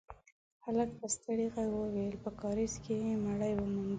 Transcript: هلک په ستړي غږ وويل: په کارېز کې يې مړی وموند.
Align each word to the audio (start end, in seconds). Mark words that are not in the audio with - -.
هلک 0.65 0.89
په 0.99 1.07
ستړي 1.15 1.45
غږ 1.53 1.69
وويل: 1.75 2.15
په 2.23 2.29
کارېز 2.41 2.73
کې 2.83 2.95
يې 3.03 3.13
مړی 3.25 3.53
وموند. 3.55 3.89